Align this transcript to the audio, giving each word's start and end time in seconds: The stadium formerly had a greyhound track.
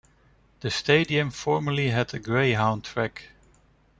The 0.61 0.71
stadium 0.71 1.29
formerly 1.29 1.89
had 1.91 2.11
a 2.15 2.17
greyhound 2.17 2.83
track. 2.85 3.25